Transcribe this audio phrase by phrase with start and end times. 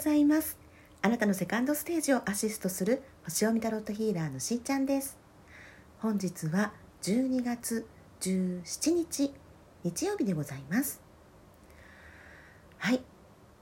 [0.00, 0.56] ございます。
[1.02, 5.18] あなたのセカンドステージをアシストする星読みタロットヒーラーのしーちゃんです。
[5.98, 6.72] 本日は
[7.02, 7.86] 12月
[8.22, 9.34] 17日
[9.84, 11.02] 日曜日でございます。
[12.78, 13.02] はい、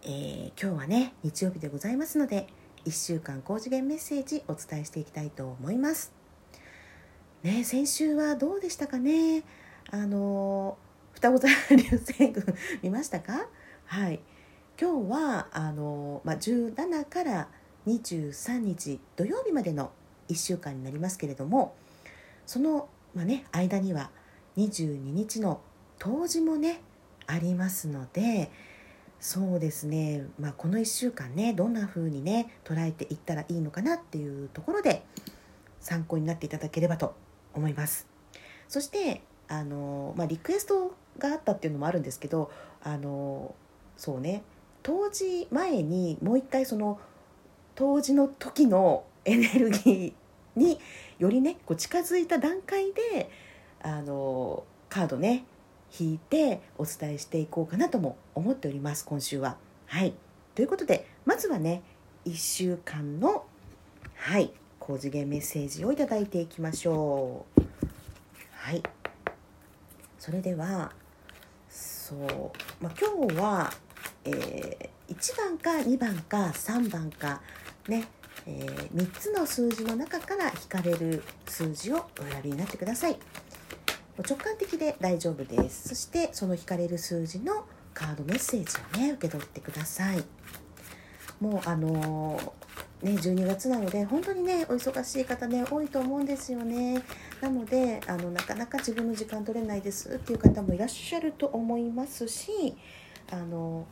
[0.02, 2.46] えー、今日はね日曜日でございますので
[2.84, 6.12] 1週間高次元メッセージお伝えしていきたいと思います。
[7.42, 9.42] ね先週はどうでしたかね？
[9.90, 10.78] あの
[11.14, 12.44] 双子座流星群
[12.84, 13.48] 見ましたか？
[13.86, 14.20] はい。
[14.80, 17.48] 今日はあの、まあ、17から
[17.88, 19.90] 23日土曜日までの
[20.28, 21.74] 1週間になりますけれども
[22.46, 24.10] その、まあね、間には
[24.56, 25.60] 22日の
[25.98, 26.80] 冬至もね
[27.26, 28.52] ありますので
[29.18, 35.02] そうですね、まあ、この1週間ねどんな風にね捉えていったらいいのかなっていうところで
[35.80, 37.16] 参考になっていただければと
[37.52, 38.06] 思います。
[38.68, 43.56] そしてあの、まあ、リクエストがあったっていうのもあるんですけどあの
[43.96, 44.44] そうね
[44.82, 46.98] 冬至前にもう一回その
[47.74, 50.80] 冬至の時のエネルギーに
[51.18, 53.30] よりねこう近づいた段階で
[53.82, 55.44] あのカードね
[55.98, 59.56] 引いてお伝えしていこうかなとも思っております今週は。
[59.86, 60.14] はい
[60.54, 61.82] ということでまずはね
[62.26, 63.44] 1週間の
[64.14, 67.62] はい高次元メッセージをいただいていきましょう。
[68.52, 68.82] はい
[70.18, 70.92] それでは
[71.70, 72.20] そう、
[72.82, 73.72] まあ、今日は
[74.28, 77.40] えー、1番か2番か3番か
[77.88, 78.06] ね、
[78.46, 83.16] えー、3つの数字の中から引かれる数字をお選びになってください。
[84.18, 85.90] 直感的で大丈夫です。
[85.90, 90.24] そしてその引かれる数字のカードメッセージをね受け取ってください。
[91.40, 97.02] もうあのー、ね12月なので本当にねお忙しい方ね多いと思うんですよね。
[97.40, 102.76] なのであのなかなか自分の時間取れないですっていう方もいらっしゃると思いますし
[103.30, 103.86] あの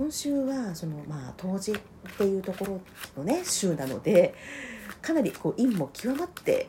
[0.00, 1.76] 今週はそのまあ冬至っ
[2.16, 2.80] ていうところ
[3.18, 4.34] のね週なので
[5.02, 6.68] かなりこう陰も極まって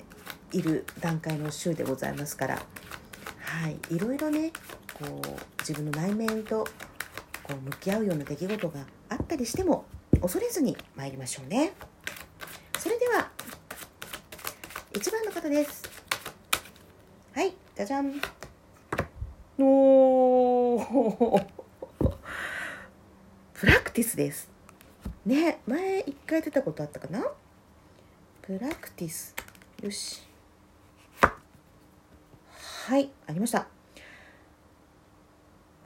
[0.51, 4.51] いる段階の週でございますからはいいろいろね
[4.93, 6.67] こう自分の内面と
[7.41, 9.85] こう向き合うような出来事があったりしても
[10.19, 11.71] 恐れずに参りましょうね。
[12.77, 13.29] それでは
[14.91, 15.83] 1番の方です。
[17.33, 18.11] はいじゃじゃん。
[19.57, 21.50] おー。
[23.91, 24.49] クティスです。
[25.25, 27.25] ね前一回出たことあったかな？
[28.41, 29.35] プラクティス。
[29.83, 30.25] よし。
[32.85, 33.67] はいありました。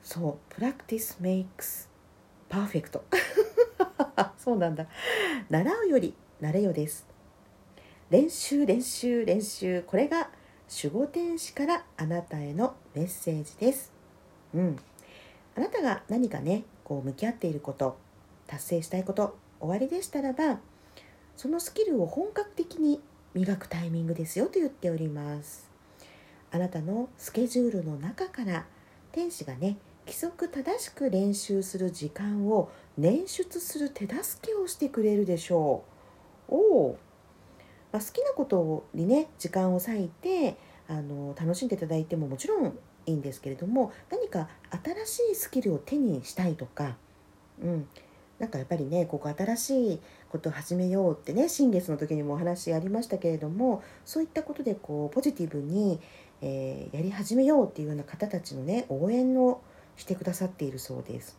[0.03, 1.89] そう practice makes
[2.47, 3.03] perfect
[4.37, 4.85] そうなんだ。
[5.49, 7.07] 習うより慣れよです。
[8.11, 9.81] 練習練習練習。
[9.81, 10.29] これが
[10.83, 13.91] 守護天使からあなたへのメッセージです。
[14.53, 14.77] うん。
[15.57, 17.97] あなたが何かねこう向き合っていること
[18.47, 20.59] 達成したいことおありでしたらば
[21.35, 23.01] そのスキルを本格的に
[23.33, 25.69] 磨くタイミングですよと言っております。
[26.51, 28.65] あなたのスケジュールの中から
[29.11, 35.83] 天使がね規則正しく練習する時間を捻出する手助けをしてくれるでしょ
[36.49, 36.55] う。
[36.55, 36.99] おお、
[37.91, 40.55] まあ、好きなことにね時間を割いて
[40.87, 44.47] あの楽しんでいただいてももちろんいいんですけれども何か
[45.05, 46.95] 新しいスキルを手にしたいとか、
[47.61, 47.87] うん、
[48.39, 49.99] なんかやっぱりねここ新しい
[50.29, 55.99] ことを始めようってね新月の時にもお話ありましたけれどもそういったことでこうポジティブに、
[56.41, 59.61] えー、やり始めようっていうような方たちのね応援を
[59.95, 61.37] してくださっているそうです。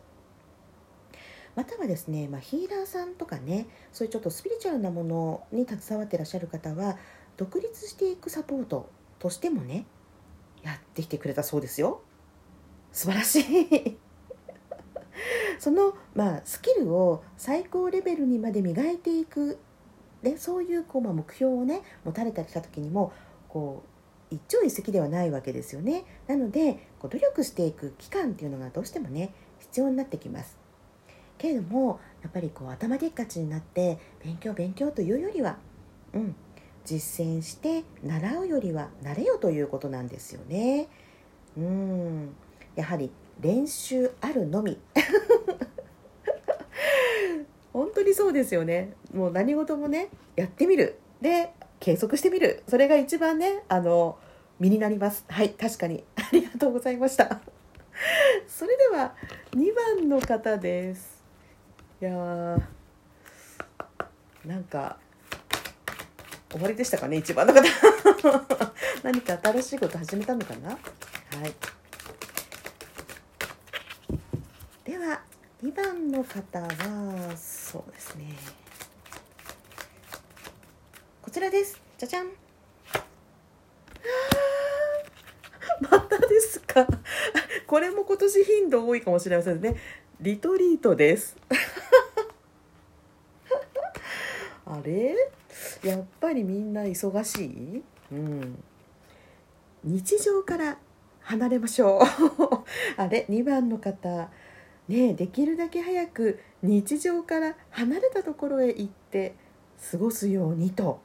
[1.55, 6.97] またはですね、まあ、ヒーラーさんとかねそういうちょっとスピリチュアルなものに携わってらっしゃる方は
[7.35, 9.85] 独立していくサポートとしてもね
[10.63, 12.01] やってきてくれたそうですよ。
[12.91, 13.97] 素晴らしい。
[15.59, 19.57] その、まあ、スキルを最高レベルにまで磨いていく
[20.21, 23.11] でそういうこう、まあ、目標をね持たれたりした時にも
[23.49, 23.83] こ
[24.31, 26.03] う一朝一夕ではないわけですよね。
[26.27, 30.57] なのでこう努力していく期間っていうのがどうしてもね必要になってきます。
[31.37, 35.57] けれどもやっぱりこう頭でっかちになって勉強勉強というよりは
[36.13, 36.35] うん
[36.87, 40.87] 実践して習うよりは慣れよということなんですよね。
[41.57, 42.33] うん。
[42.77, 43.11] やはり
[43.41, 44.79] 練習あるのみ。
[47.73, 48.93] 本当にそうですよね。
[49.13, 50.07] もう何事もね
[50.37, 50.97] やってみる。
[51.19, 51.51] で
[51.81, 52.63] 計測してみる。
[52.69, 54.17] それが一番ねあの
[54.57, 55.25] 身になります。
[55.27, 56.05] はい確かに。
[56.15, 57.41] ありがとうございました。
[58.47, 59.13] それでは
[59.51, 61.21] 2番の方です。
[62.01, 62.61] いやー
[64.45, 64.97] なんか
[66.57, 67.61] 終わりでしたかね一番の方。
[69.03, 70.69] 何か新しいこと始めたのかな？
[70.69, 70.79] はい。
[74.83, 75.21] では
[75.63, 78.25] 2番の方はそうですね。
[81.21, 81.79] こちらです。
[81.97, 82.27] じゃじゃん
[85.81, 86.87] またですか？
[87.67, 89.75] これも今年頻度多いかもしれませんね。
[90.19, 91.35] リトリートです。
[94.65, 95.15] あれ？
[95.83, 97.83] やっぱりみんな忙しい？
[98.11, 98.63] うん。
[99.83, 100.77] 日常から
[101.21, 102.01] 離れましょう。
[103.01, 104.29] あれ？2番の方。
[104.87, 109.35] ねできるだけ早く日常から離れたところへ行って
[109.91, 111.01] 過ごすようにと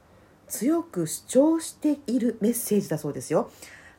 [0.47, 3.51] 強く主張しているメッセージだそうですよ。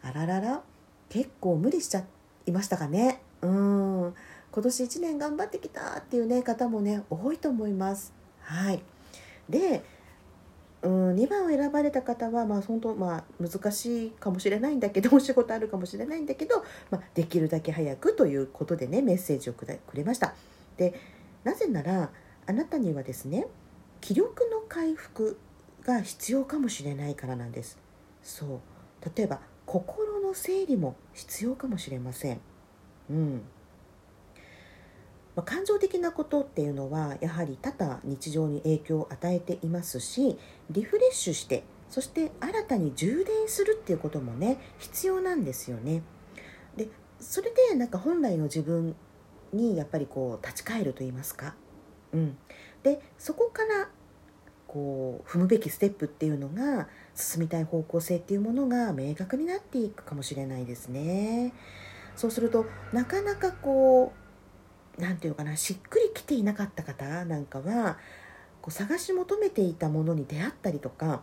[0.02, 0.64] あららら。
[1.10, 2.04] 結構無理しちゃ
[2.46, 3.22] いましたかね。
[3.42, 4.14] うん。
[4.52, 8.14] 今年1年頑張ってきたっていうね方もね多いと思います。
[8.40, 8.82] はい。
[9.50, 9.84] で
[10.84, 20.36] うん2番を選ばれた方はまあ本当まあ難しいかもしれないんだけどお仕事あるかもしれないんだけど、まあ、できるだけ早くということでねメッセージをくれました。
[20.78, 20.94] で
[21.44, 22.12] なぜなら
[22.46, 23.48] あなたにはですね
[24.02, 25.40] 気力の回復
[25.86, 27.78] が必要かもしれないからなんです。
[28.22, 28.60] そう。
[29.16, 32.42] 例えば心の整理も必要かもしれません。
[33.10, 33.42] うん。
[35.36, 40.38] まあ、感情的なことっていうのはやはり多々日常に影響を与えていますし
[40.70, 46.02] リフレッシュしてそして新たに充電するっていうこともね必要なんですよね。
[46.76, 46.88] で
[47.20, 48.96] それでなんか本来の自分
[49.54, 51.56] にやっぱりこう立ち返ると言いますか、
[52.12, 52.38] うん、
[52.82, 53.90] でそこから
[54.68, 61.54] こう踏むべきステップっていうのが進みたい方向性っていうものが明確になっていくかもしれないですね。
[62.16, 64.23] そうするとなかなかこう
[64.98, 67.98] 何て言うかなしっくりきていなかった方なんかは
[68.62, 71.22] こう探し求めていたものに出会ったりとか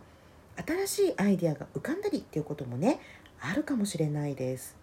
[0.65, 2.99] 新しいアイデアが浮かんだりっていうこともね
[3.39, 4.75] あるかもしれないです。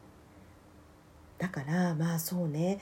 [1.38, 2.80] だからまあそうね。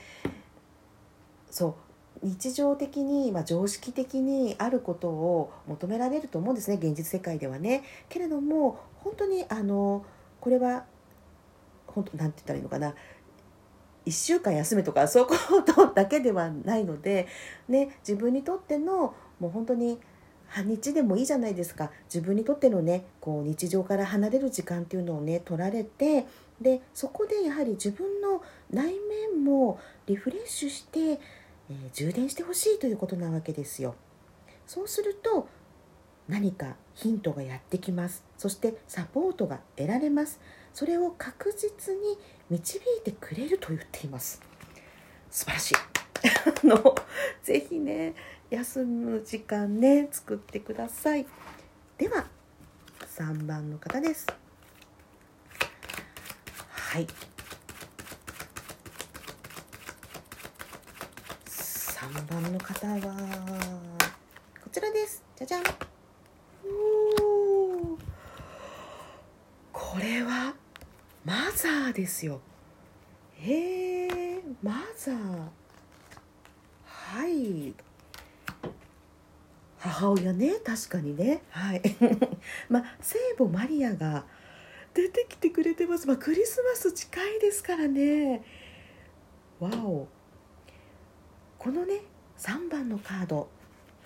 [1.51, 1.77] そ
[2.23, 2.25] う。
[2.25, 7.83] 日常的に、まあ、常識的にあることを求められると思うんですね現実世界ではね。
[8.09, 10.03] けれども本当にあの
[10.41, 10.85] これは
[11.85, 12.95] 本当なんて言ったらいいのかな。
[14.07, 17.27] 1週間休めとかそういうことだけではないので、
[17.67, 19.99] ね、自分にとってのもう本当に
[20.47, 26.25] 半日でもいいじゃないですか自分にとってのねこう日常から離れる時間っていうのをね取られて
[26.61, 28.93] でそこでやはり自分の内
[29.31, 33.95] 面もリフレッシュして、えー、充電してほしいということなわけですよ。
[34.65, 35.47] そうすると
[36.27, 38.23] 何かヒントがやってきます。
[38.37, 40.39] そしてサポートが得られます。
[40.73, 42.17] それを確実に
[42.49, 44.41] 導いてくれると言っています。
[45.31, 45.75] 素晴らしい。
[46.63, 46.95] あの
[47.43, 48.15] ぜひね
[48.49, 51.25] 休む時間ね作ってください。
[51.97, 52.25] では
[53.15, 54.27] 3番の方です。
[56.69, 57.07] はい。
[61.45, 62.99] 3番の方は
[64.63, 65.23] こちらです。
[65.35, 65.63] じゃじゃん。
[69.71, 70.53] これは
[71.25, 72.39] マザーですよ。
[73.35, 75.47] へえマザー。
[76.85, 77.73] はい。
[79.79, 80.59] 母親ね。
[80.63, 81.41] 確かにね。
[81.49, 81.81] はい。
[82.69, 84.25] まあ聖母マリアが
[84.93, 86.07] 出てきてくれてます。
[86.07, 88.43] まあクリスマス近いですからね。
[89.59, 90.07] わお。
[91.57, 92.01] このね
[92.37, 93.49] 3番のカード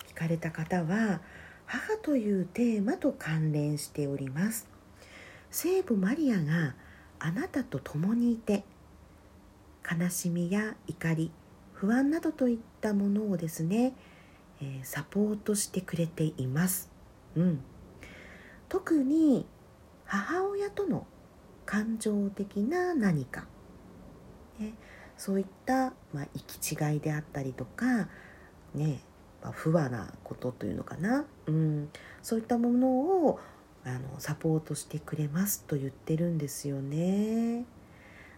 [0.08, 1.20] 引かれた方は
[1.72, 4.68] 母というテーマと関連しております。
[5.50, 6.74] 聖母マリアが
[7.18, 8.62] あなたと共にいて
[9.90, 11.32] 悲しみや怒り
[11.72, 13.94] 不安などといったものをですね、
[14.60, 16.90] え、サポートしてくれています、
[17.36, 17.60] うん、
[18.68, 19.46] 特に
[20.04, 21.06] 母親との
[21.64, 23.46] 感情的な何か、
[24.58, 24.74] ね、
[25.16, 28.08] そういった、まあ、行き違いであったりとか、
[28.74, 29.00] ね
[29.42, 31.88] ま、不和なことというのかな、うん、
[32.22, 32.88] そういったもの
[33.26, 33.40] を
[33.84, 37.64] あのサポートしてくれますと言ってるんですよね。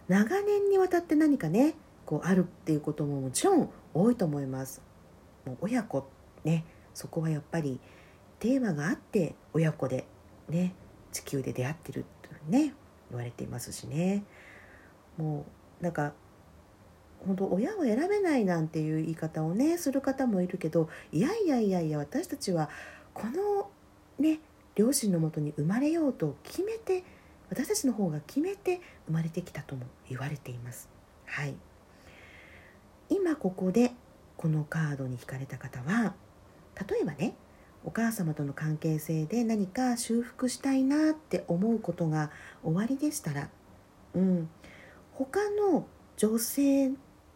[0.07, 4.81] 長年にわたって何かねこうあるっていうことももちろん多いと思います。
[5.45, 6.07] もう親子
[6.43, 7.79] ねそこはやっぱり
[8.39, 10.05] テーマがあって親子で
[10.49, 10.73] ね
[11.11, 12.73] 地球で出会ってるとね
[13.09, 14.23] 言われていますしね
[15.17, 15.45] も
[15.79, 16.13] うなんか
[17.25, 22.69] 本当親を選べないなんていう言い方をねする方もいるけどいやいやいやいや私たちは
[23.15, 23.71] この
[24.19, 24.39] ね
[24.75, 27.03] 両親のもとに生まれようと決めて
[27.49, 30.89] 私たちの方が決めて生まれてきたとも言われています。
[31.25, 31.55] はい、
[33.09, 33.91] 今ここで
[34.37, 36.13] このカードに引かれた方は
[36.89, 37.35] 例えばね
[37.85, 42.31] お母様との関係性で何か修復したいなって思うことが
[42.63, 43.49] 終わりでしたら、
[44.15, 44.49] うん、
[45.13, 46.91] 他の女性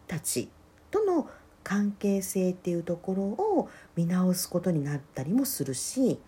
[0.06, 0.50] たち
[0.90, 1.30] との
[1.70, 6.18] 関係性っていうところを見直すことになったりもするし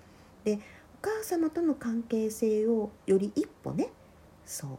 [0.45, 0.59] でお
[1.03, 3.89] 母様との関係性をより一歩ね
[4.47, 4.71] そう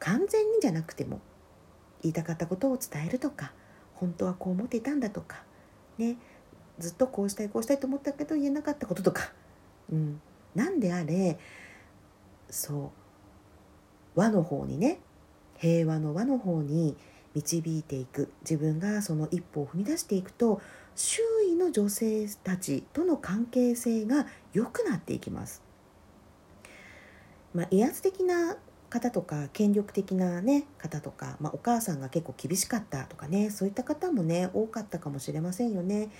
[0.00, 1.20] 完全にじゃなくても
[2.02, 3.52] 言いたかったことを伝えるとか
[3.94, 5.44] 本当はこう思っていたんだとか
[5.96, 6.16] ね
[6.80, 9.30] ずっとこうしたいこうしたいと思ったけど言えなかったこととか、
[9.92, 10.20] うん、
[10.56, 11.38] なんであれ
[12.50, 12.92] そ
[14.16, 14.98] う和の方にね
[15.56, 16.96] 平和の和の方に
[17.34, 20.60] 導いていく自分がその一歩を踏み出していくと
[20.94, 25.62] 周囲の女性たちとの関係性が良くなっていきます。
[27.54, 28.56] まあ、威圧的な
[28.90, 36.10] 方とか権力的な、ね、方とか、まあ、お母さんが結構厳しかったとかねそういった方もね多かったかもしれませんよね。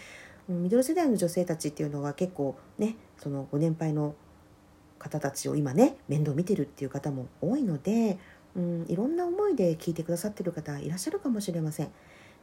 [0.49, 4.15] ミドル世代の女性たちっていうのは結構ねそのご年配の
[4.99, 8.19] 方たちを今ね面倒見てるっていう方も多いので、
[8.59, 11.91] うん、いろんな思いで聞いてくださってる方いらっしゃるかもしれません。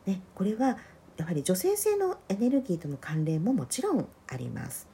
[0.06, 0.78] ね、これは
[1.18, 4.88] やはり女性性のエネルギーとの関連ももちろんあります。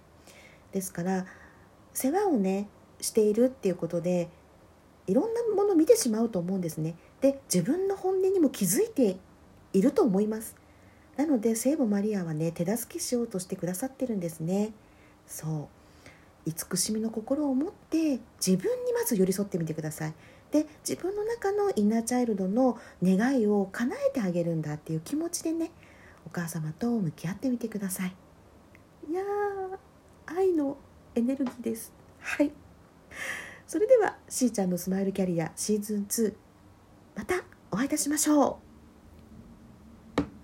[0.71, 1.25] ですから
[1.93, 2.67] 世話をね
[2.99, 4.29] しているっていうことで
[5.05, 6.95] いろんなものを見てしまうと思うんですね。
[7.21, 9.17] で自分の本音にも気づいて
[9.73, 10.55] いると思います。
[11.17, 14.73] なので聖母マリアはね手助けしようとしてくださってるんですね。
[15.27, 15.69] そ
[16.45, 20.13] う慈しみの心を持って自分まず寄り添ってみてください。
[20.51, 25.71] で自分の中のインナーチャイルドの願いを叶えてあげるんだっていう気持ちでね
[26.27, 28.15] お母様と向き合ってみてください。
[29.09, 29.23] いや
[30.27, 30.77] 愛の
[31.15, 31.91] エネルギーです。
[32.19, 32.51] はい
[33.65, 36.35] それではしーちゃんのスマイルキャリアシーズン2
[37.15, 37.35] また
[37.71, 38.70] お会いいたしましょう